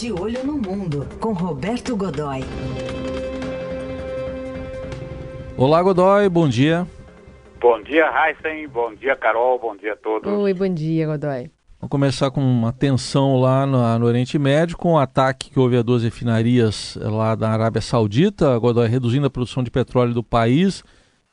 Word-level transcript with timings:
De 0.00 0.12
Olho 0.12 0.46
no 0.46 0.52
Mundo, 0.52 1.08
com 1.18 1.32
Roberto 1.32 1.96
Godoy. 1.96 2.42
Olá, 5.56 5.82
Godoy, 5.82 6.28
bom 6.28 6.48
dia. 6.48 6.86
Bom 7.60 7.82
dia, 7.82 8.08
Heisen. 8.08 8.68
Bom 8.68 8.94
dia, 8.94 9.16
Carol. 9.16 9.58
Bom 9.58 9.74
dia 9.74 9.94
a 9.94 9.96
todos. 9.96 10.32
Oi, 10.32 10.54
bom 10.54 10.72
dia, 10.72 11.04
Godoy. 11.04 11.50
Vamos 11.80 11.90
começar 11.90 12.30
com 12.30 12.40
uma 12.40 12.72
tensão 12.72 13.40
lá 13.40 13.66
no, 13.66 13.98
no 13.98 14.06
Oriente 14.06 14.38
Médio, 14.38 14.76
com 14.76 14.92
o 14.92 14.98
ataque 14.98 15.50
que 15.50 15.58
houve 15.58 15.76
a 15.76 15.82
duas 15.82 16.04
refinarias 16.04 16.96
lá 17.02 17.34
da 17.34 17.50
Arábia 17.50 17.80
Saudita, 17.80 18.56
Godoy 18.56 18.86
reduzindo 18.86 19.26
a 19.26 19.30
produção 19.30 19.64
de 19.64 19.70
petróleo 19.70 20.14
do 20.14 20.22
país 20.22 20.84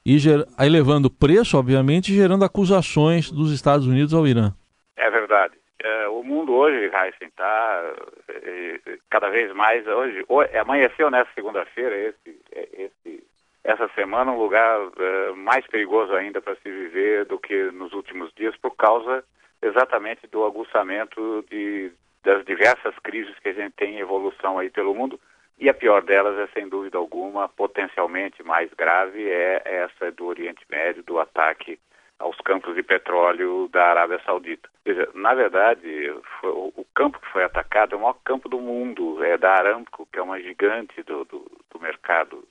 e 0.04 0.18
aí 0.58 0.70
levando 0.70 1.06
o 1.06 1.12
preço, 1.12 1.56
obviamente, 1.56 2.12
e 2.12 2.16
gerando 2.16 2.44
acusações 2.44 3.30
dos 3.30 3.52
Estados 3.52 3.86
Unidos 3.86 4.12
ao 4.12 4.26
Irã. 4.26 4.52
É 4.98 5.12
verdade. 5.12 5.54
É, 5.80 6.08
o 6.08 6.24
mundo 6.24 6.54
hoje, 6.54 6.86
Heisen, 6.86 7.28
está 7.28 7.94
é, 8.30 8.80
cada 9.10 9.30
vez 9.30 9.54
mais 9.54 9.86
hoje, 9.86 10.24
hoje 10.28 10.58
amanheceu 10.58 11.12
nessa 11.12 11.30
segunda-feira 11.34 11.96
esse, 11.98 12.42
é, 12.52 12.70
esse 12.84 13.26
essa 13.66 13.90
semana 13.96 14.32
um 14.32 14.38
lugar 14.38 14.80
uh, 14.80 15.36
mais 15.36 15.66
perigoso 15.66 16.14
ainda 16.14 16.40
para 16.40 16.56
se 16.58 16.70
viver 16.70 17.26
do 17.26 17.40
que 17.40 17.72
nos 17.72 17.94
últimos 17.94 18.32
dias 18.36 18.56
por 18.58 18.76
causa 18.76 19.24
exatamente 19.60 20.28
do 20.28 20.46
aguçamento 20.46 21.44
de, 21.50 21.92
das 22.24 22.46
diversas 22.46 22.94
crises 23.00 23.38
que 23.40 23.50
a 23.50 23.54
gente 23.54 23.74
tem 23.74 23.96
em 23.96 24.00
evolução 24.00 24.60
aí 24.60 24.70
pelo 24.70 24.94
mundo. 24.94 25.20
E 25.58 25.68
a 25.68 25.74
pior 25.74 26.04
delas 26.04 26.38
é 26.38 26.48
sem 26.54 26.70
dúvida 26.70 27.00
alguma 27.00 27.50
potencialmente 27.50 28.44
mais 28.44 28.72
grave 28.74 29.28
é 29.28 29.62
essa 29.66 30.12
do 30.12 30.26
Oriente 30.26 30.64
Médio 30.70 31.02
do 31.02 31.20
ataque 31.20 31.80
aos 32.20 32.38
campos 32.38 32.76
de 32.76 32.84
petróleo 32.84 33.68
da 33.72 33.88
Arábia 33.88 34.22
Saudita. 34.26 34.70
Veja, 34.86 35.10
na 35.14 35.34
verdade, 35.34 36.14
foi, 36.40 36.50
o 36.50 36.86
campo 36.96 37.20
que 37.20 37.32
foi 37.32 37.44
atacado 37.44 37.94
é 37.94 37.98
o 37.98 38.02
maior 38.02 38.18
campo 38.24 38.48
do 38.48 38.60
mundo, 38.60 39.24
é 39.24 39.38
da 39.38 39.54
Aramco, 39.54 40.08
que 40.12 40.20
é 40.20 40.22
uma 40.22 40.40
gigante 40.40 41.04
do, 41.04 41.26
do, 41.26 41.52
do 41.72 41.80
mercado 41.80 42.48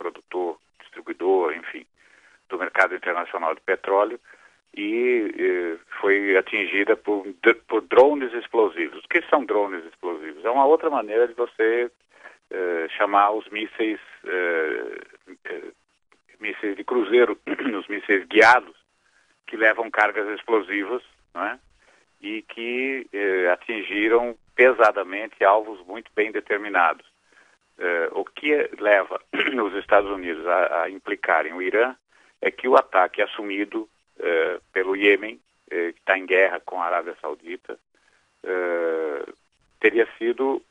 produtor, 0.00 0.58
distribuidor, 0.80 1.54
enfim, 1.54 1.84
do 2.48 2.58
mercado 2.58 2.94
internacional 2.94 3.54
de 3.54 3.60
petróleo 3.60 4.18
e 4.74 5.34
eh, 5.36 5.78
foi 6.00 6.36
atingida 6.36 6.96
por, 6.96 7.26
por, 7.68 7.82
drones 7.82 8.32
explosivos. 8.32 9.04
O 9.04 9.08
que 9.08 9.22
são 9.28 9.44
drones 9.44 9.84
explosivos? 9.84 10.44
É 10.44 10.50
uma 10.50 10.64
outra 10.64 10.88
maneira 10.88 11.28
de 11.28 11.34
você 11.34 11.90
eh, 12.50 12.86
chamar 12.96 13.32
os 13.32 13.48
mísseis, 13.50 14.00
eh, 14.24 15.00
eh 15.44 15.62
mísseis 16.40 16.76
de 16.76 16.84
cruzeiro, 16.84 17.38
os 17.78 17.86
mísseis 17.88 18.26
guiados, 18.26 18.76
que 19.46 19.56
levam 19.56 19.90
cargas 19.90 20.28
explosivas, 20.28 21.02
não 21.34 21.44
é? 21.44 21.58
e 22.20 22.42
que 22.42 23.06
eh, 23.12 23.48
atingiram 23.50 24.36
pesadamente 24.54 25.42
alvos 25.42 25.80
muito 25.86 26.10
bem 26.14 26.30
determinados. 26.30 27.06
Uh, 27.78 28.20
o 28.20 28.26
que 28.26 28.68
leva 28.78 29.18
os 29.64 29.74
Estados 29.76 30.10
Unidos 30.10 30.46
a, 30.46 30.82
a, 30.82 30.90
implicarem 30.90 31.54
o 31.54 31.62
Irã 31.62 31.96
é 32.42 32.50
que 32.50 32.68
o 32.68 32.76
ataque 32.76 33.22
assumido 33.22 33.88
uh, 34.18 34.60
pelo 34.70 34.94
Iêmen, 34.94 35.36
uh, 35.36 35.92
que 35.94 35.98
está 35.98 36.18
em 36.18 36.26
guerra 36.26 36.60
com 36.60 36.78
a 36.78 36.84
Arábia 36.84 37.16
Saudita, 37.22 37.78
teria 39.80 40.06
sido 40.18 40.62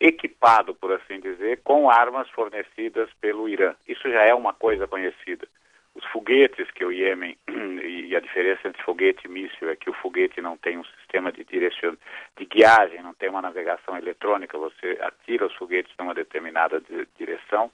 equipado, 0.00 0.74
por 0.74 0.92
assim 0.92 1.20
dizer, 1.20 1.60
com 1.62 1.90
armas 1.90 2.28
fornecidas 2.30 3.08
pelo 3.20 3.48
Irã. 3.48 3.74
Isso 3.88 4.10
já 4.10 4.22
é 4.22 4.34
uma 4.34 4.52
coisa 4.52 4.86
conhecida. 4.86 5.46
Os 5.94 6.04
foguetes 6.06 6.70
que 6.72 6.84
o 6.84 6.92
Iêmen, 6.92 7.38
e 7.48 8.14
a 8.14 8.20
diferença 8.20 8.68
entre 8.68 8.82
foguete 8.82 9.26
e 9.26 9.30
míssil 9.30 9.70
é 9.70 9.76
que 9.76 9.88
o 9.88 9.94
foguete 9.94 10.42
não 10.42 10.56
tem 10.58 10.76
um 10.76 10.84
sistema 10.84 11.32
de 11.32 11.42
direção, 11.44 11.96
de 12.36 12.44
guiagem, 12.44 13.02
não 13.02 13.14
tem 13.14 13.30
uma 13.30 13.40
navegação 13.40 13.96
eletrônica, 13.96 14.58
você 14.58 14.98
atira 15.00 15.46
os 15.46 15.54
foguetes 15.54 15.92
numa 15.98 16.12
determinada 16.12 16.82
direção 17.16 17.70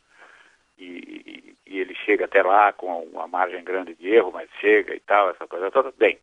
e, 0.78 1.56
e, 1.66 1.78
ele 1.80 1.94
chega 1.94 2.24
até 2.26 2.42
lá 2.42 2.72
com 2.72 3.02
uma 3.04 3.26
margem 3.26 3.62
grande 3.64 3.94
de 3.94 4.08
erro, 4.08 4.32
mas 4.32 4.48
chega 4.60 4.94
e 4.94 5.00
tal, 5.00 5.30
essa 5.30 5.46
coisa 5.46 5.70
toda. 5.70 5.92
Bem, 5.96 6.18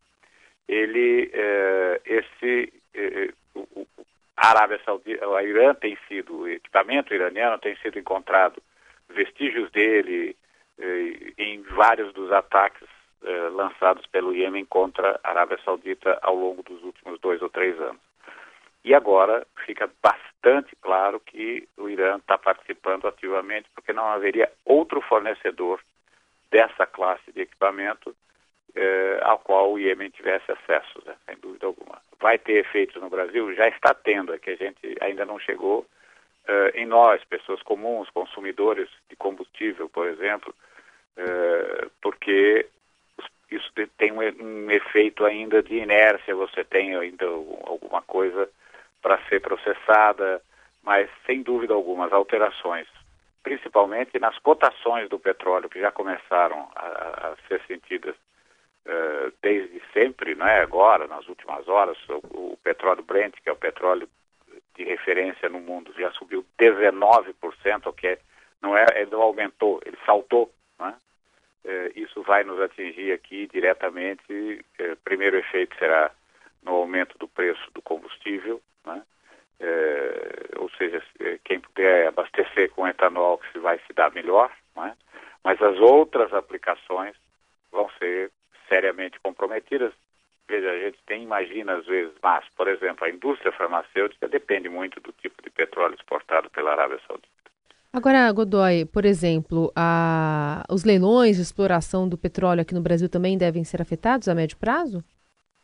ele, 0.67 1.29
eh, 1.33 2.01
esse, 2.05 2.73
eh, 2.93 3.33
o, 3.55 3.85
a 4.41 4.51
Arábia 4.51 4.79
Saudita, 4.85 5.27
o 5.27 5.37
Irã 5.41 5.73
tem 5.73 5.97
sido, 6.07 6.39
o 6.39 6.47
equipamento 6.47 7.13
iraniano 7.13 7.59
tem 7.59 7.75
sido 7.77 7.99
encontrado 7.99 8.63
vestígios 9.09 9.69
dele, 9.71 10.33
eh, 10.77 11.33
em 11.37 11.61
vários 11.63 12.13
dos 12.13 12.31
ataques 12.31 12.87
eh, 13.21 13.49
lançados 13.49 14.05
pelo 14.05 14.33
Iêmen 14.33 14.63
contra 14.63 15.19
a 15.21 15.29
Arábia 15.29 15.59
Saudita 15.65 16.17
ao 16.21 16.35
longo 16.35 16.63
dos 16.63 16.81
últimos 16.83 17.19
dois 17.19 17.41
ou 17.41 17.49
três 17.49 17.77
anos. 17.81 17.99
E 18.85 18.93
agora 18.93 19.45
fica 19.65 19.91
bastante 20.01 20.73
claro 20.77 21.19
que 21.19 21.67
o 21.75 21.89
Irã 21.89 22.15
está 22.15 22.37
participando 22.37 23.09
ativamente, 23.09 23.69
porque 23.75 23.91
não 23.91 24.05
haveria 24.05 24.49
outro 24.63 25.01
fornecedor 25.01 25.81
dessa 26.49 26.85
classe 26.85 27.29
de 27.33 27.41
equipamento 27.41 28.15
eh, 28.75 29.19
ao 29.21 29.39
qual 29.39 29.71
o 29.71 29.79
Iêmen 29.79 30.09
tivesse 30.09 30.51
acesso, 30.51 31.01
né, 31.05 31.15
sem 31.25 31.37
dúvida 31.37 31.65
alguma. 31.65 32.01
Vai 32.19 32.37
ter 32.37 32.65
efeitos 32.65 33.01
no 33.01 33.09
Brasil? 33.09 33.53
Já 33.55 33.67
está 33.67 33.93
tendo, 33.93 34.33
é 34.33 34.39
que 34.39 34.51
a 34.51 34.55
gente 34.55 34.95
ainda 35.01 35.25
não 35.25 35.39
chegou 35.39 35.85
eh, 36.47 36.71
em 36.75 36.85
nós, 36.85 37.23
pessoas 37.25 37.61
comuns, 37.61 38.09
consumidores 38.09 38.89
de 39.09 39.15
combustível, 39.15 39.89
por 39.89 40.07
exemplo, 40.07 40.53
eh, 41.17 41.87
porque 42.01 42.67
isso 43.51 43.71
tem 43.97 44.11
um, 44.11 44.19
um, 44.19 44.71
efeito 44.71 45.25
ainda 45.25 45.61
de 45.61 45.75
inércia, 45.75 46.35
você 46.35 46.63
tem 46.63 46.95
ainda 46.95 47.25
alguma 47.25 48.01
coisa 48.01 48.49
para 49.01 49.17
ser 49.27 49.41
processada, 49.41 50.41
mas 50.83 51.09
sem 51.25 51.41
dúvida 51.41 51.73
alguma 51.73 52.05
as 52.05 52.13
alterações, 52.13 52.87
principalmente 53.43 54.19
nas 54.19 54.37
cotações 54.39 55.09
do 55.09 55.19
petróleo, 55.19 55.69
que 55.69 55.79
já 55.79 55.91
começaram 55.91 56.69
a, 56.75 57.29
a 57.29 57.35
ser 57.47 57.61
sentidas 57.67 58.15
uh, 58.89 59.33
desde 59.41 59.81
sempre, 59.93 60.35
não 60.35 60.47
é 60.47 60.61
agora, 60.61 61.07
nas 61.07 61.27
últimas 61.27 61.67
horas, 61.67 61.97
o, 62.09 62.53
o 62.53 62.57
petróleo 62.63 63.03
Brent, 63.03 63.35
que 63.41 63.49
é 63.49 63.51
o 63.51 63.57
petróleo 63.57 64.09
de 64.75 64.83
referência 64.83 65.47
no 65.49 65.59
mundo, 65.59 65.93
já 65.97 66.11
subiu 66.11 66.45
19%, 66.57 67.87
o 67.87 67.93
que 67.93 68.07
é, 68.07 68.19
não 68.61 68.75
é, 68.75 68.85
ele 68.95 69.11
não 69.11 69.21
aumentou, 69.21 69.79
ele 69.85 69.97
saltou 70.05 70.51
eh, 71.69 71.91
isso 71.95 72.21
vai 72.23 72.43
nos 72.43 72.59
atingir 72.59 73.11
aqui 73.11 73.47
diretamente. 73.47 74.65
Eh, 74.79 74.95
primeiro 75.03 75.37
efeito 75.37 75.77
será 75.77 76.11
no 76.63 76.73
aumento 76.75 77.17
do 77.17 77.27
preço 77.27 77.71
do 77.73 77.81
combustível, 77.81 78.61
né? 78.85 79.03
Eh, 79.59 80.49
ou 80.57 80.69
seja, 80.71 81.03
quem 81.43 81.59
puder 81.59 82.07
abastecer 82.07 82.71
com 82.71 82.87
etanol 82.87 83.37
que 83.37 83.51
se 83.51 83.59
vai 83.59 83.77
se 83.85 83.93
dar 83.93 84.11
melhor, 84.13 84.51
né? 84.75 84.95
mas 85.43 85.61
as 85.61 85.77
outras 85.79 86.33
aplicações 86.33 87.15
vão 87.71 87.89
ser 87.99 88.31
comprometidas. 89.69 89.93
Veja, 90.47 90.71
a 90.71 90.79
gente 90.79 90.97
tem, 91.05 91.23
imagina 91.23 91.75
às 91.77 91.85
vezes, 91.85 92.11
mas, 92.23 92.43
por 92.57 92.67
exemplo, 92.67 93.05
a 93.05 93.09
indústria 93.09 93.51
farmacêutica 93.51 94.27
depende 94.27 94.67
muito 94.67 94.99
do 94.99 95.11
tipo 95.11 95.43
de 95.43 95.49
petróleo 95.51 95.93
exportado 95.93 96.49
pela 96.49 96.71
Arábia 96.71 96.99
Saudita. 97.07 97.27
Agora, 97.93 98.31
Godoy, 98.31 98.85
por 98.85 99.05
exemplo, 99.05 99.71
a... 99.75 100.63
os 100.69 100.83
leilões 100.83 101.35
de 101.35 101.43
exploração 101.43 102.09
do 102.09 102.17
petróleo 102.17 102.61
aqui 102.61 102.73
no 102.73 102.81
Brasil 102.81 103.07
também 103.09 103.37
devem 103.37 103.63
ser 103.63 103.81
afetados 103.81 104.27
a 104.27 104.33
médio 104.33 104.57
prazo? 104.57 105.03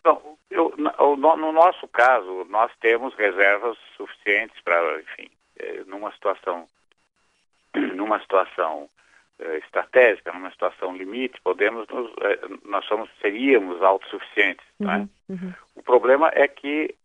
Bom, 0.04 0.38
eu, 0.52 0.74
no, 0.78 1.38
no, 1.38 1.52
nosso 1.52 1.88
caso, 1.88 2.46
nós 2.50 2.72
temos 2.80 3.14
reservas 3.16 3.78
suficientes 3.98 4.60
para, 4.64 5.02
enfim, 5.02 5.30
é, 5.58 5.84
numa 5.86 6.12
situação, 6.14 6.68
numa 7.96 8.20
situação 8.20 8.88
estratégica, 9.58 10.32
numa 10.32 10.52
situação 10.52 10.96
limite, 10.96 11.42
podemos, 11.42 11.88
nos, 11.90 12.12
é, 12.22 12.40
nós 12.64 12.86
somos, 12.86 13.10
seríamos 13.22 13.82
autossuficientes, 13.82 14.66
uhum, 14.80 14.88
né? 14.88 15.10
uhum. 15.30 15.54
O 15.76 15.84
problema 15.84 16.32
é 16.34 16.48
que 16.48 16.96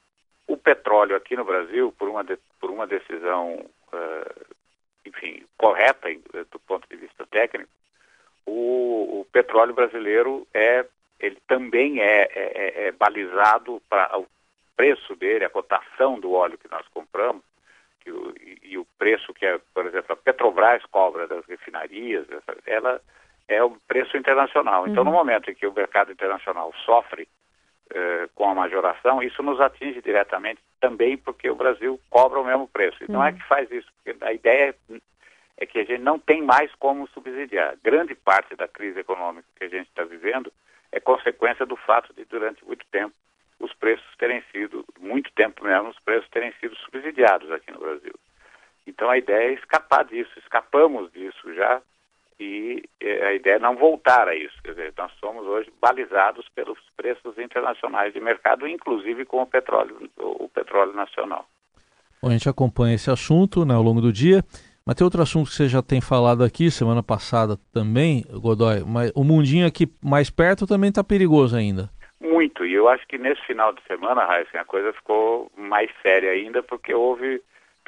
o 0.46 0.56
petróleo 0.56 1.16
aqui 1.16 1.36
no 1.36 1.44
Brasil, 1.44 1.92
por 1.98 2.08
uma, 2.08 2.22
de, 2.24 2.38
por 2.60 2.70
uma 2.70 2.86
decisão 2.86 3.54
uh, 3.92 4.56
enfim, 5.04 5.44
correta 5.56 6.08
do 6.50 6.58
ponto 6.60 6.88
de 6.88 6.96
vista 6.96 7.26
técnico, 7.26 7.70
o, 8.46 9.20
o 9.20 9.26
petróleo 9.32 9.74
brasileiro 9.74 10.46
é, 10.52 10.84
ele 11.18 11.38
também 11.46 12.00
é, 12.00 12.22
é, 12.22 12.30
é, 12.34 12.86
é 12.86 12.92
balizado 12.92 13.80
para 13.88 14.18
o 14.18 14.26
preço 14.76 15.14
dele, 15.16 15.44
a 15.44 15.50
cotação 15.50 16.18
do 16.18 16.32
óleo 16.32 16.58
que 16.58 16.70
nós 16.70 16.86
compramos, 16.88 17.42
preço 19.00 19.32
que, 19.32 19.46
é, 19.46 19.58
por 19.72 19.86
exemplo, 19.86 20.12
a 20.12 20.16
Petrobras 20.16 20.84
cobra 20.90 21.26
das 21.26 21.42
refinarias, 21.46 22.26
ela 22.66 23.00
é 23.48 23.64
o 23.64 23.70
preço 23.88 24.14
internacional. 24.14 24.86
Então, 24.86 25.02
uhum. 25.02 25.10
no 25.10 25.16
momento 25.16 25.50
em 25.50 25.54
que 25.54 25.66
o 25.66 25.72
mercado 25.72 26.12
internacional 26.12 26.70
sofre 26.84 27.26
eh, 27.92 28.28
com 28.34 28.48
a 28.48 28.54
majoração, 28.54 29.22
isso 29.22 29.42
nos 29.42 29.58
atinge 29.58 30.02
diretamente 30.02 30.60
também 30.78 31.16
porque 31.16 31.50
o 31.50 31.56
Brasil 31.56 31.98
cobra 32.10 32.38
o 32.38 32.44
mesmo 32.44 32.68
preço. 32.68 33.02
E 33.02 33.10
não 33.10 33.24
é 33.24 33.30
uhum. 33.30 33.38
que 33.38 33.48
faz 33.48 33.70
isso, 33.70 33.88
porque 33.96 34.22
a 34.22 34.32
ideia 34.34 34.76
é 35.56 35.66
que 35.66 35.78
a 35.78 35.84
gente 35.84 36.02
não 36.02 36.18
tem 36.18 36.42
mais 36.42 36.70
como 36.74 37.08
subsidiar. 37.08 37.76
Grande 37.82 38.14
parte 38.14 38.54
da 38.54 38.68
crise 38.68 39.00
econômica 39.00 39.48
que 39.56 39.64
a 39.64 39.68
gente 39.68 39.88
está 39.88 40.04
vivendo 40.04 40.52
é 40.92 41.00
consequência 41.00 41.64
do 41.64 41.76
fato 41.76 42.12
de, 42.12 42.24
durante 42.26 42.64
muito 42.64 42.84
tempo, 42.92 43.14
os 43.58 43.72
preços 43.74 44.06
terem 44.18 44.42
sido, 44.52 44.84
muito 44.98 45.32
tempo 45.32 45.64
mesmo, 45.64 45.88
os 45.88 45.98
preços 46.00 46.28
terem 46.30 46.52
sido 46.60 46.76
subsidiados 46.76 47.50
aqui 47.50 47.72
no 47.72 47.80
Brasil. 47.80 48.14
Então 49.00 49.08
a 49.08 49.16
ideia 49.16 49.48
é 49.48 49.54
escapar 49.54 50.04
disso, 50.04 50.30
escapamos 50.36 51.10
disso 51.12 51.54
já, 51.54 51.80
e 52.38 52.82
eh, 53.00 53.28
a 53.28 53.32
ideia 53.32 53.54
é 53.54 53.58
não 53.58 53.74
voltar 53.74 54.28
a 54.28 54.36
isso. 54.36 54.54
Quer 54.62 54.72
dizer, 54.72 54.92
nós 54.98 55.10
somos 55.18 55.42
hoje 55.46 55.72
balizados 55.80 56.46
pelos 56.54 56.78
preços 56.94 57.38
internacionais 57.38 58.12
de 58.12 58.20
mercado, 58.20 58.68
inclusive 58.68 59.24
com 59.24 59.40
o 59.40 59.46
petróleo, 59.46 60.10
o 60.18 60.50
petróleo 60.50 60.92
nacional. 60.92 61.46
Bom, 62.22 62.28
a 62.28 62.32
gente 62.32 62.46
acompanha 62.46 62.94
esse 62.94 63.10
assunto 63.10 63.64
né, 63.64 63.72
ao 63.72 63.82
longo 63.82 64.02
do 64.02 64.12
dia. 64.12 64.44
Mas 64.84 64.96
tem 64.96 65.04
outro 65.06 65.22
assunto 65.22 65.48
que 65.48 65.56
você 65.56 65.66
já 65.66 65.80
tem 65.80 66.02
falado 66.02 66.44
aqui, 66.44 66.70
semana 66.70 67.02
passada 67.02 67.56
também, 67.72 68.22
Godoy, 68.30 68.84
mas 68.86 69.10
o 69.14 69.24
mundinho 69.24 69.66
aqui 69.66 69.86
mais 70.04 70.28
perto 70.28 70.66
também 70.66 70.90
está 70.90 71.02
perigoso 71.02 71.56
ainda. 71.56 71.88
Muito, 72.20 72.66
e 72.66 72.74
eu 72.74 72.86
acho 72.86 73.06
que 73.06 73.16
nesse 73.16 73.40
final 73.46 73.72
de 73.72 73.80
semana, 73.86 74.26
Raíssa, 74.26 74.60
a 74.60 74.64
coisa 74.64 74.92
ficou 74.92 75.50
mais 75.56 75.90
séria 76.02 76.32
ainda, 76.32 76.62
porque 76.62 76.92
houve, 76.92 77.40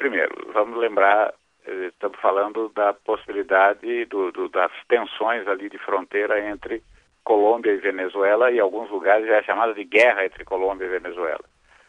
primeiro, 0.03 0.51
vamos 0.51 0.77
lembrar, 0.77 1.33
eh, 1.65 1.85
estamos 1.85 2.19
falando 2.19 2.67
da 2.75 2.93
possibilidade 2.93 4.03
do, 4.07 4.33
do, 4.33 4.49
das 4.49 4.69
tensões 4.89 5.47
ali 5.47 5.69
de 5.69 5.77
fronteira 5.77 6.45
entre 6.45 6.83
Colômbia 7.23 7.71
e 7.71 7.77
Venezuela, 7.77 8.51
e 8.51 8.59
alguns 8.59 8.89
lugares 8.89 9.25
já 9.25 9.37
é 9.37 9.43
chamada 9.43 9.73
de 9.73 9.85
guerra 9.85 10.25
entre 10.25 10.43
Colômbia 10.43 10.87
e 10.87 10.99
Venezuela. 10.99 11.39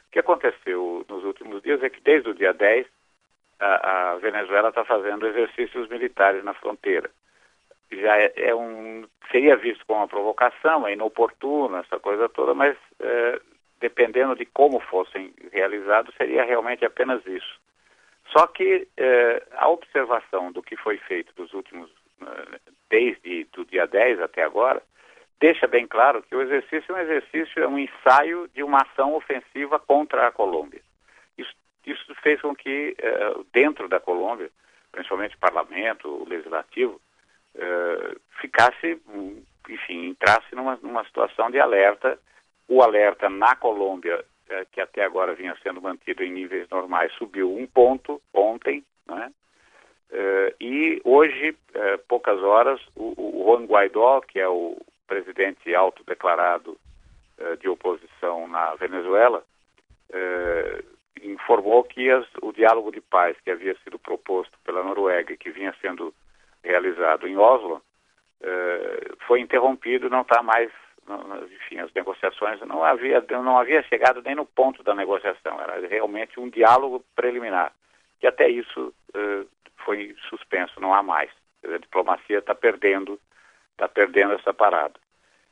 O 0.07 0.13
que 0.13 0.21
aconteceu 0.21 1.05
nos 1.09 1.25
últimos 1.25 1.61
dias 1.61 1.83
é 1.83 1.91
que 1.91 2.01
desde 2.03 2.31
o 2.31 2.35
dia 2.35 2.53
10, 2.55 2.87
a, 3.59 4.13
a 4.13 4.17
Venezuela 4.19 4.69
está 4.69 4.85
fazendo 4.85 5.27
exercícios 5.27 5.89
militares 5.89 6.45
na 6.45 6.55
fronteira. 6.55 7.11
Já 7.91 8.17
é, 8.17 8.33
é, 8.37 8.55
um 8.55 9.09
seria 9.33 9.57
visto 9.57 9.85
como 9.87 9.99
uma 9.99 10.07
provocação, 10.07 10.87
é 10.87 10.93
inoportuna 10.93 11.81
essa 11.81 11.99
coisa 11.99 12.29
toda, 12.29 12.55
mas 12.55 12.77
é, 13.01 13.41
dependendo 13.81 14.37
de 14.37 14.47
como 14.47 14.79
fossem 14.79 15.35
realizados 15.51 16.15
seria 16.15 16.45
realmente 16.45 16.85
apenas 16.85 17.21
isso. 17.27 17.65
Só 18.37 18.47
que 18.49 18.89
é, 18.97 19.43
a 19.53 19.69
observação 19.69 20.51
do 20.51 20.63
que 20.63 20.77
foi 20.77 20.99
feito 20.99 21.33
dos 21.35 21.53
últimos 21.55 21.91
é, 22.21 22.59
desde 22.91 23.45
do 23.53 23.65
dia 23.65 23.87
10 23.87 24.21
até 24.21 24.43
agora 24.43 24.83
deixa 25.41 25.67
bem 25.67 25.87
claro 25.87 26.23
que 26.23 26.35
o 26.35 26.41
exercício 26.43 26.85
é 26.91 26.95
um 26.95 27.03
exercício, 27.03 27.63
é 27.63 27.69
um 27.69 27.79
ensaio 27.79 28.49
de 28.55 28.63
uma 28.63 28.79
ação 28.79 29.15
ofensiva 29.15 29.79
contra 29.79 30.27
a 30.27 30.33
Colômbia. 30.33 30.81
Isso 31.87 32.15
fez 32.23 32.41
com 32.41 32.55
que, 32.57 32.97
eh, 32.99 33.35
dentro 33.53 33.87
da 33.89 34.01
Colômbia, 34.01 34.51
principalmente 34.91 35.37
o 35.37 35.39
parlamento, 35.39 36.09
o 36.09 36.27
legislativo, 36.27 36.99
eh, 37.55 38.17
ficasse, 38.41 38.99
enfim, 39.69 40.07
entrasse 40.07 40.55
numa, 40.55 40.79
numa 40.83 41.05
situação 41.05 41.51
de 41.51 41.61
alerta. 41.61 42.19
O 42.67 42.83
alerta 42.83 43.29
na 43.29 43.55
Colômbia, 43.55 44.15
eh, 44.15 44.25
que 44.73 44.81
até 44.81 45.05
agora 45.05 45.35
vinha 45.35 45.57
sendo 45.63 45.81
mantido 45.81 46.23
em 46.23 46.31
níveis 46.31 46.69
normais, 46.69 47.13
subiu 47.15 47.55
um 47.55 47.67
ponto 47.67 48.21
ontem, 48.33 48.85
né? 49.07 49.33
e 50.61 51.01
hoje, 51.05 51.57
poucas 52.07 52.41
horas, 52.41 52.81
o, 52.95 53.15
o 53.17 53.45
Juan 53.45 53.65
Guaidó, 53.67 54.21
que 54.21 54.39
é 54.39 54.49
o 54.49 54.77
presidente 55.09 55.75
autodeclarado 55.75 56.79
de 57.61 57.69
oposição 57.69 58.47
na 58.47 58.75
Venezuela, 58.77 59.45
informou 61.23 61.83
que 61.85 62.11
as, 62.11 62.27
o 62.43 62.53
diálogo 62.53 62.93
de 62.93 63.01
paz 63.01 63.37
que 63.43 63.51
havia 63.51 63.77
sido 63.83 63.99
proposto 63.99 64.57
pela 64.65 64.83
Noruega 64.83 65.33
e 65.33 65.37
que 65.37 65.51
vinha 65.51 65.75
sendo 65.81 66.15
realizado 66.63 67.27
em 67.27 67.37
Oslo 67.37 67.83
eh, 68.41 69.13
foi 69.27 69.41
interrompido, 69.41 70.11
não 70.11 70.23
está 70.23 70.43
mais, 70.43 70.71
enfim, 71.51 71.79
as 71.79 71.93
negociações 71.93 72.61
não 72.61 72.83
havia 72.85 73.25
não 73.29 73.59
havia 73.59 73.83
chegado 73.85 74.23
nem 74.23 74.35
no 74.35 74.47
ponto 74.47 74.83
da 74.83 74.95
negociação, 74.95 75.61
era 75.61 75.87
realmente 75.87 76.41
um 76.41 76.49
diálogo 76.49 77.05
preliminar 77.15 77.73
que 78.21 78.27
até 78.27 78.49
isso 78.49 78.95
eh, 79.15 79.45
foi 79.85 80.17
suspenso, 80.31 80.81
não 80.81 80.95
há 80.95 81.03
mais. 81.03 81.31
A 81.63 81.79
diplomacia 81.79 82.39
está 82.39 82.55
perdendo 82.55 83.21
está 83.73 83.89
perdendo 83.89 84.35
essa 84.35 84.55
parada. 84.55 84.95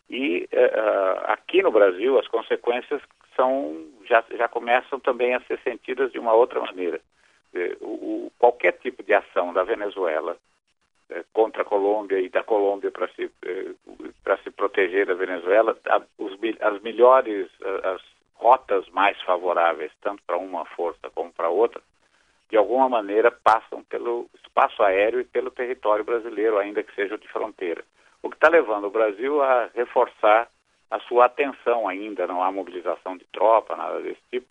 E 0.09 0.49
uh, 0.53 1.33
aqui 1.33 1.63
no 1.63 1.73
Brasil 1.73 2.19
as 2.19 2.29
consequências 2.29 3.03
são 3.35 3.85
já, 4.05 4.25
já 4.37 4.49
começam 4.49 5.01
também 5.01 5.35
a 5.35 5.41
ser 5.41 5.59
sentidas 5.61 6.13
de 6.13 6.19
uma 6.19 6.33
outra 6.33 6.61
maneira. 6.61 7.01
O, 7.81 8.31
qualquer 8.39 8.73
tipo 8.79 9.03
de 9.03 9.13
ação 9.13 9.53
da 9.53 9.65
Venezuela 9.65 10.37
contra 11.53 11.63
a 11.63 11.67
Colômbia 11.67 12.19
e 12.19 12.31
da 12.31 12.43
Colômbia 12.43 12.91
para 12.91 13.09
se, 13.09 13.31
é, 13.45 13.71
para 14.25 14.39
se 14.39 14.51
proteger 14.51 15.07
da 15.07 15.15
Venezuela, 15.15 15.77
as 16.61 16.81
melhores, 16.81 17.49
as 17.85 18.01
rotas 18.37 18.89
mais 18.89 19.21
favoráveis, 19.23 19.93
tanto 20.01 20.23
para 20.27 20.39
uma 20.39 20.65
força 20.65 21.11
como 21.15 21.31
para 21.31 21.51
outra, 21.51 21.83
de 22.49 22.57
alguma 22.57 22.89
maneira 22.89 23.31
passam 23.31 23.85
pelo 23.85 24.29
espaço 24.43 24.83
aéreo 24.83 25.21
e 25.21 25.25
pelo 25.25 25.51
território 25.51 26.05
brasileiro, 26.05 26.59
ainda 26.59 26.83
que 26.83 26.95
seja 26.95 27.19
de 27.19 27.29
fronteira. 27.29 27.85
O 28.23 28.31
que 28.31 28.37
está 28.37 28.49
levando 28.49 28.87
o 28.87 28.91
Brasil 28.91 29.43
a 29.43 29.69
reforçar 29.75 30.49
a 30.91 31.01
sua 31.01 31.27
atenção 31.27 31.87
ainda, 31.87 32.27
não 32.27 32.43
há 32.43 32.51
mobilização 32.51 33.17
de 33.17 33.25
tropa, 33.27 33.77
nada 33.77 34.01
desse 34.01 34.21
tipo, 34.31 34.47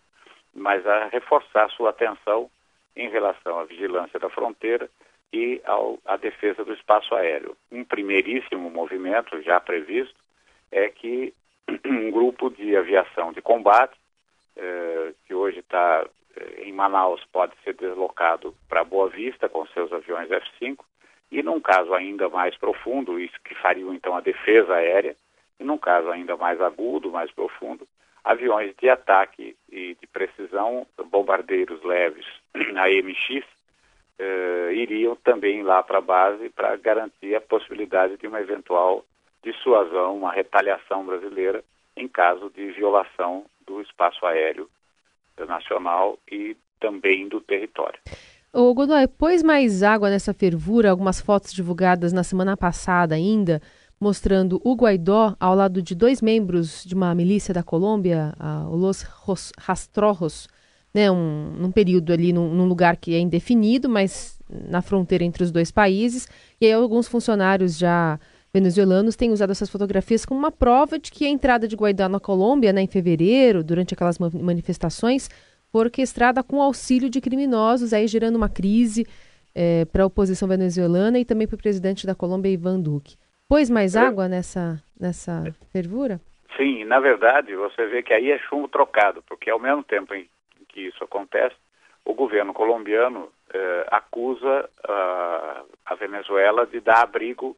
mas 0.54 0.86
a 0.86 1.06
reforçar 1.06 1.64
a 1.64 1.70
sua 1.70 1.90
atenção 1.90 2.50
em 2.94 3.08
relação 3.08 3.58
à 3.58 3.64
vigilância 3.64 4.20
da 4.20 4.28
fronteira 4.28 4.88
e 5.32 5.60
ao, 5.64 5.98
à 6.04 6.16
defesa 6.16 6.64
do 6.64 6.74
espaço 6.74 7.14
aéreo. 7.14 7.56
Um 7.70 7.84
primeiríssimo 7.84 8.70
movimento 8.70 9.40
já 9.42 9.58
previsto 9.58 10.14
é 10.70 10.88
que 10.88 11.32
um 11.86 12.10
grupo 12.10 12.50
de 12.50 12.76
aviação 12.76 13.32
de 13.32 13.40
combate, 13.40 13.96
eh, 14.56 15.12
que 15.26 15.34
hoje 15.34 15.60
está 15.60 16.06
eh, 16.36 16.62
em 16.64 16.72
Manaus, 16.72 17.24
pode 17.32 17.54
ser 17.64 17.74
deslocado 17.74 18.54
para 18.68 18.84
Boa 18.84 19.08
Vista 19.08 19.48
com 19.48 19.66
seus 19.68 19.92
aviões 19.92 20.30
F-5, 20.30 20.78
e 21.30 21.42
num 21.42 21.60
caso 21.60 21.94
ainda 21.94 22.28
mais 22.28 22.56
profundo, 22.58 23.18
isso 23.18 23.38
que 23.42 23.54
faria 23.54 23.86
então 23.86 24.14
a 24.14 24.20
defesa 24.20 24.74
aérea, 24.74 25.16
e 25.58 25.64
num 25.64 25.78
caso 25.78 26.10
ainda 26.10 26.36
mais 26.36 26.60
agudo, 26.60 27.10
mais 27.10 27.30
profundo, 27.30 27.88
aviões 28.22 28.74
de 28.76 28.88
ataque 28.90 29.56
e 29.70 29.96
de 29.98 30.06
precisão, 30.06 30.86
bombardeiros 31.06 31.82
leves, 31.82 32.26
AMX, 32.54 33.46
eh, 34.18 34.72
iriam 34.74 35.16
também 35.16 35.62
lá 35.62 35.82
para 35.82 35.98
a 35.98 36.02
base 36.02 36.48
para 36.50 36.76
garantir 36.76 37.34
a 37.34 37.40
possibilidade 37.40 38.16
de 38.16 38.26
uma 38.26 38.40
eventual 38.40 39.04
dissuasão, 39.42 40.16
uma 40.16 40.32
retaliação 40.32 41.04
brasileira 41.04 41.64
em 41.96 42.08
caso 42.08 42.50
de 42.50 42.70
violação 42.72 43.44
do 43.66 43.80
espaço 43.80 44.24
aéreo 44.24 44.68
nacional 45.46 46.18
e 46.30 46.56
também 46.80 47.28
do 47.28 47.40
território. 47.40 47.98
O 48.52 48.74
Godoy, 48.74 49.08
pôs 49.08 49.42
mais 49.42 49.82
água 49.82 50.10
nessa 50.10 50.34
fervura, 50.34 50.90
algumas 50.90 51.20
fotos 51.20 51.52
divulgadas 51.52 52.12
na 52.12 52.22
semana 52.22 52.56
passada 52.56 53.14
ainda, 53.14 53.62
mostrando 53.98 54.60
o 54.62 54.74
Guaidó 54.74 55.34
ao 55.40 55.54
lado 55.54 55.80
de 55.80 55.94
dois 55.94 56.20
membros 56.20 56.84
de 56.84 56.94
uma 56.94 57.14
milícia 57.14 57.54
da 57.54 57.62
Colômbia, 57.62 58.34
a 58.38 58.64
Los 58.68 59.06
Rastrojos, 59.58 60.48
né, 60.94 61.10
um, 61.10 61.52
num 61.58 61.72
período 61.72 62.12
ali, 62.12 62.32
num, 62.32 62.52
num, 62.52 62.66
lugar 62.66 62.96
que 62.96 63.14
é 63.14 63.18
indefinido, 63.18 63.88
mas 63.88 64.38
na 64.48 64.82
fronteira 64.82 65.24
entre 65.24 65.42
os 65.42 65.50
dois 65.50 65.70
países. 65.70 66.28
E 66.60 66.66
aí 66.66 66.72
alguns 66.72 67.08
funcionários 67.08 67.78
já 67.78 68.18
venezuelanos 68.52 69.16
têm 69.16 69.30
usado 69.30 69.50
essas 69.50 69.70
fotografias 69.70 70.26
como 70.26 70.38
uma 70.38 70.52
prova 70.52 70.98
de 70.98 71.10
que 71.10 71.24
a 71.24 71.28
entrada 71.28 71.66
de 71.66 71.74
Guaidó 71.74 72.08
na 72.08 72.20
Colômbia, 72.20 72.72
né, 72.72 72.82
em 72.82 72.86
fevereiro, 72.86 73.64
durante 73.64 73.94
aquelas 73.94 74.18
manifestações, 74.18 75.28
foi 75.70 75.84
orquestrada 75.84 76.42
com 76.42 76.60
auxílio 76.60 77.08
de 77.08 77.20
criminosos, 77.20 77.94
aí 77.94 78.06
gerando 78.06 78.36
uma 78.36 78.50
crise 78.50 79.06
é, 79.54 79.86
para 79.86 80.02
a 80.02 80.06
oposição 80.06 80.46
venezuelana 80.46 81.18
e 81.18 81.24
também 81.24 81.46
para 81.46 81.54
o 81.54 81.58
presidente 81.58 82.06
da 82.06 82.14
Colômbia, 82.14 82.50
Ivan 82.50 82.78
Duque. 82.78 83.16
Pôs 83.48 83.70
mais 83.70 83.96
água 83.96 84.28
nessa, 84.28 84.82
nessa 84.98 85.44
fervura? 85.72 86.20
Sim, 86.56 86.84
na 86.84 87.00
verdade, 87.00 87.54
você 87.56 87.86
vê 87.86 88.02
que 88.02 88.12
aí 88.12 88.30
é 88.30 88.38
chumbo 88.38 88.68
trocado, 88.68 89.22
porque 89.26 89.50
ao 89.50 89.58
mesmo 89.58 89.82
tempo 89.82 90.14
em 90.14 90.28
que 90.72 90.80
isso 90.80 91.04
acontece, 91.04 91.54
o 92.04 92.14
governo 92.14 92.52
colombiano 92.52 93.30
eh, 93.54 93.86
acusa 93.90 94.68
uh, 94.88 95.66
a 95.86 95.94
Venezuela 95.94 96.66
de 96.66 96.80
dar 96.80 97.02
abrigo 97.02 97.56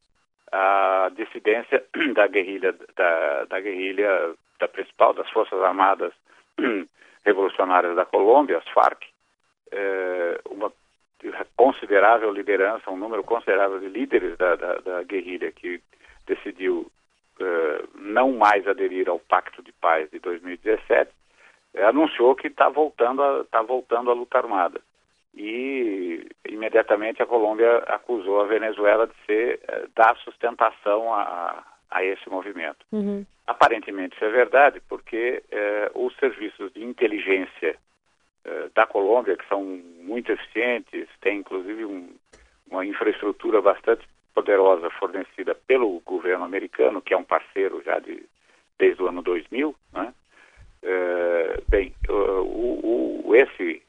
à 0.53 1.11
dissidência 1.17 1.85
da 2.15 2.27
guerrilha, 2.27 2.75
da, 2.95 3.45
da 3.45 3.61
guerrilha 3.61 4.35
da 4.59 4.69
principal 4.69 5.15
das 5.15 5.29
forças 5.31 5.61
armadas 5.63 6.13
revolucionárias 7.25 7.97
da 7.97 8.05
Colômbia, 8.05 8.59
as 8.59 8.69
FARC, 8.69 9.07
eh, 9.73 10.41
uma 10.51 10.73
considerável 11.57 12.31
liderança, 12.33 12.91
um 12.91 12.97
número 12.97 13.23
considerável 13.25 13.81
de 13.81 13.89
líderes 13.89 14.37
da, 14.37 14.57
da, 14.57 14.75
da 14.81 15.03
guerrilha 15.05 15.51
que 15.53 15.81
decidiu 16.27 16.91
uh, 17.41 17.89
não 17.99 18.33
mais 18.33 18.67
aderir 18.67 19.09
ao 19.09 19.19
Pacto 19.19 19.63
de 19.63 19.73
Paz 19.73 20.11
de 20.11 20.19
2017, 20.19 21.11
uh, 21.11 21.15
anunciou 21.77 22.35
que 22.35 22.49
está 22.49 22.69
voltando, 22.69 23.23
a, 23.23 23.45
tá 23.45 23.63
voltando 23.63 24.11
à 24.11 24.15
luta 24.15 24.39
armada. 24.39 24.81
E 25.35 26.27
imediatamente 26.49 27.23
a 27.23 27.27
Colômbia 27.27 27.79
acusou 27.89 28.41
a 28.41 28.47
Venezuela 28.47 29.07
de 29.07 29.15
ser, 29.27 29.61
uh, 29.69 29.91
dar 29.95 30.17
sustentação 30.19 31.13
a, 31.13 31.65
a 31.91 32.05
esse 32.05 32.29
movimento. 32.29 32.85
Uhum. 32.93 33.25
Aparentemente 33.47 34.15
isso 34.17 34.25
é 34.25 34.31
verdade, 34.31 34.81
porque 34.89 35.43
eh, 35.51 35.91
os 35.95 36.17
serviços 36.17 36.73
de 36.73 36.83
inteligência 36.83 37.77
eh, 38.45 38.71
da 38.75 38.87
Colômbia, 38.87 39.37
que 39.37 39.47
são 39.49 39.63
muito 39.63 40.33
eficientes, 40.33 41.07
têm 41.21 41.41
inclusive 41.41 41.85
um, 41.85 42.09
uma 42.71 42.87
infraestrutura 42.87 43.61
bastante 43.61 44.09
poderosa 44.35 44.89
fornecida 44.91 45.55
pelo 45.55 46.01
governo 46.01 46.45
americano, 46.45 47.03
que 47.03 47.13
é 47.13 47.17
um 47.17 47.23
parceiro 47.23 47.83
já 47.85 47.99
de, 47.99 48.25
desde 48.79 49.03
o 49.03 49.09
ano 49.09 49.23
2000, 49.23 49.75
né? 49.93 50.13
Eh, 50.87 51.63
bem, 51.67 51.95
o, 52.11 53.25
o, 53.25 53.35
esse, 53.35 53.83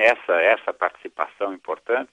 essa, 0.00 0.40
essa 0.40 0.72
participação 0.72 1.52
importante 1.52 2.08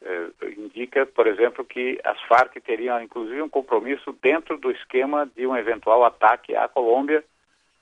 eh, 0.00 0.28
indica, 0.56 1.04
por 1.04 1.26
exemplo, 1.26 1.62
que 1.62 2.00
as 2.02 2.18
Farc 2.22 2.58
teriam 2.62 3.02
inclusive 3.02 3.42
um 3.42 3.48
compromisso 3.48 4.16
dentro 4.22 4.56
do 4.56 4.70
esquema 4.70 5.30
de 5.36 5.46
um 5.46 5.54
eventual 5.54 6.02
ataque 6.02 6.56
à 6.56 6.66
Colômbia, 6.66 7.22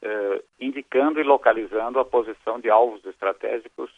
eh, 0.03 0.43
indicando 0.59 1.21
e 1.21 1.23
localizando 1.23 2.01
a 2.01 2.05
posição 2.05 2.59
de 2.59 2.69
alvos 2.69 3.05
estratégicos 3.07 3.91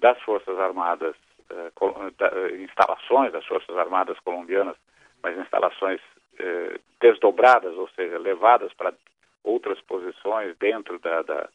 das 0.00 0.20
Forças 0.20 0.58
Armadas, 0.58 1.16
da, 2.18 2.30
instalações 2.60 3.32
das 3.32 3.46
Forças 3.46 3.74
Armadas 3.74 4.18
colombianas, 4.20 4.76
mas 5.22 5.38
instalações 5.38 5.98
desdobradas, 7.00 7.74
ou 7.74 7.88
seja, 7.96 8.18
levadas 8.18 8.70
para 8.74 8.92
outras 9.46 9.80
posições 9.82 10.54
dentro 10.58 10.98
da, 10.98 11.22
da, 11.22 11.48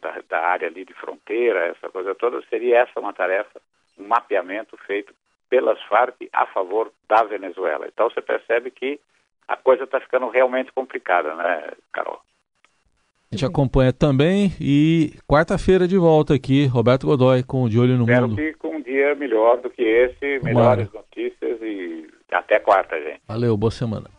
da, 0.00 0.22
da 0.28 0.40
área 0.40 0.68
ali 0.68 0.84
de 0.84 0.94
fronteira, 0.94 1.66
essa 1.66 1.88
coisa 1.88 2.14
toda, 2.14 2.40
seria 2.48 2.80
essa 2.80 3.00
uma 3.00 3.12
tarefa 3.12 3.60
um 3.98 4.06
mapeamento 4.06 4.76
feito 4.86 5.14
pelas 5.48 5.80
Farc 5.84 6.16
a 6.32 6.46
favor 6.46 6.92
da 7.08 7.22
Venezuela. 7.22 7.86
Então 7.86 8.10
você 8.10 8.20
percebe 8.20 8.70
que 8.70 9.00
a 9.46 9.56
coisa 9.56 9.84
está 9.84 10.00
ficando 10.00 10.28
realmente 10.28 10.72
complicada, 10.72 11.34
né, 11.34 11.72
Carol? 11.92 12.20
A 13.30 13.36
gente 13.36 13.46
acompanha 13.46 13.92
também 13.92 14.52
e 14.60 15.12
quarta-feira 15.28 15.88
de 15.88 15.96
volta 15.98 16.34
aqui, 16.34 16.66
Roberto 16.66 17.06
Godoy 17.06 17.42
com 17.42 17.64
o 17.64 17.68
De 17.68 17.78
Olho 17.78 17.96
no 17.96 18.04
Espero 18.04 18.28
Mundo. 18.28 18.36
que 18.36 18.54
com 18.54 18.76
um 18.76 18.80
dia 18.80 19.14
melhor 19.14 19.60
do 19.60 19.70
que 19.70 19.82
esse, 19.82 20.40
melhores 20.44 20.92
notícias 20.92 21.60
e 21.62 22.08
até 22.30 22.58
quarta, 22.58 23.00
gente. 23.00 23.20
Valeu, 23.26 23.56
boa 23.56 23.70
semana. 23.70 24.14